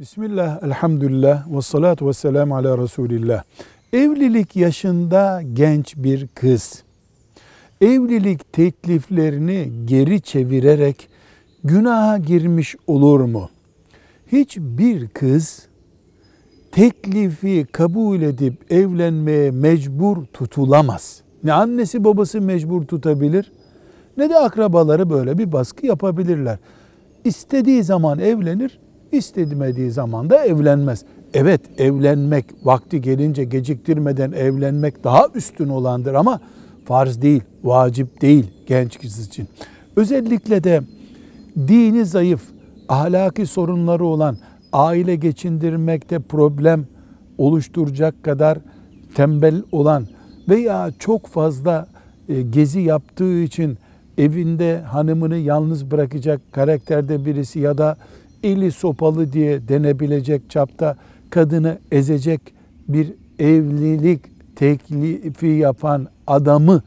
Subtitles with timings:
[0.00, 3.42] Bismillah, elhamdülillah, ve salatu ve selamu ala Resulillah.
[3.92, 6.82] Evlilik yaşında genç bir kız,
[7.80, 11.08] evlilik tekliflerini geri çevirerek
[11.64, 13.50] günaha girmiş olur mu?
[14.32, 15.68] Hiçbir kız
[16.72, 21.22] teklifi kabul edip evlenmeye mecbur tutulamaz.
[21.44, 23.52] Ne annesi babası mecbur tutabilir
[24.16, 26.58] ne de akrabaları böyle bir baskı yapabilirler.
[27.24, 28.78] İstediği zaman evlenir,
[29.16, 31.04] istemediği zaman da evlenmez.
[31.34, 36.40] Evet evlenmek vakti gelince geciktirmeden evlenmek daha üstün olandır ama
[36.84, 39.48] farz değil, vacip değil genç kız için.
[39.96, 40.80] Özellikle de
[41.56, 42.42] dini zayıf,
[42.88, 44.36] ahlaki sorunları olan,
[44.72, 46.86] aile geçindirmekte problem
[47.38, 48.58] oluşturacak kadar
[49.14, 50.06] tembel olan
[50.48, 51.86] veya çok fazla
[52.28, 53.78] e, gezi yaptığı için
[54.18, 57.96] evinde hanımını yalnız bırakacak karakterde birisi ya da
[58.44, 60.96] eli sopalı diye denebilecek çapta
[61.30, 62.40] kadını ezecek
[62.88, 64.20] bir evlilik
[64.56, 66.82] teklifi yapan adamı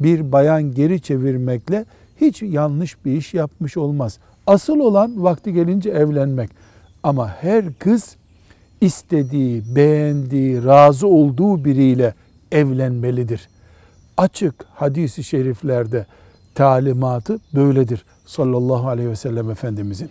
[0.00, 1.84] bir bayan geri çevirmekle
[2.20, 4.18] hiç yanlış bir iş yapmış olmaz.
[4.46, 6.50] Asıl olan vakti gelince evlenmek.
[7.02, 8.16] Ama her kız
[8.80, 12.14] istediği, beğendiği, razı olduğu biriyle
[12.52, 13.48] evlenmelidir.
[14.16, 16.06] Açık hadisi şeriflerde
[16.54, 20.10] talimatı böyledir sallallahu aleyhi ve sellem Efendimizin.